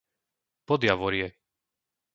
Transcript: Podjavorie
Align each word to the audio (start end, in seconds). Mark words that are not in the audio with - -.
Podjavorie 0.71 1.29